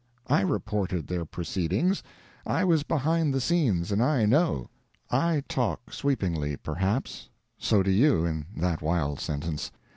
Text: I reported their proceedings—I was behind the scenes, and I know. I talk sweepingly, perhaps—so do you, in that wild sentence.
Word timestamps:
I 0.25 0.41
reported 0.41 1.05
their 1.05 1.25
proceedings—I 1.25 2.63
was 2.65 2.81
behind 2.81 3.35
the 3.35 3.39
scenes, 3.39 3.91
and 3.91 4.01
I 4.01 4.25
know. 4.25 4.67
I 5.11 5.43
talk 5.47 5.93
sweepingly, 5.93 6.57
perhaps—so 6.57 7.83
do 7.83 7.91
you, 7.91 8.25
in 8.25 8.47
that 8.57 8.81
wild 8.81 9.19
sentence. 9.19 9.69